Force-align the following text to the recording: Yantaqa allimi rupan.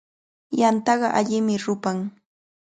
Yantaqa 0.59 1.07
allimi 1.19 1.55
rupan. 1.65 1.97